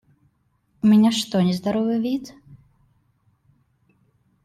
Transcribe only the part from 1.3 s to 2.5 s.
нездоровый вид?